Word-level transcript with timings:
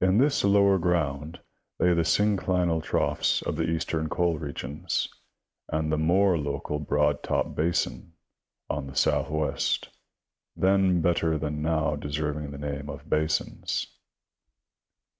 In 0.00 0.18
this 0.18 0.42
lower 0.42 0.78
ground 0.78 1.38
lay 1.78 1.94
the 1.94 2.02
synclinal 2.02 2.82
troughs 2.82 3.40
of 3.42 3.54
the 3.54 3.70
eastern 3.70 4.08
coal 4.08 4.36
regions, 4.36 5.08
and 5.68 5.92
the 5.92 5.96
more 5.96 6.36
local 6.36 6.80
Broad 6.80 7.22
Top 7.22 7.54
basin, 7.54 7.98
BT, 8.00 8.12
on 8.78 8.86
the 8.88 8.96
southwest, 8.96 9.90
then 10.56 11.00
better 11.00 11.38
than 11.38 11.62
now 11.62 11.94
deserving 11.94 12.50
the 12.50 12.58
name 12.58 12.88
of 12.90 13.08
basins. 13.08 13.86